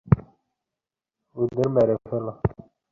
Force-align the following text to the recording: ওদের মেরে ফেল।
ওদের 1.35 1.67
মেরে 1.75 1.95
ফেল। 2.05 2.25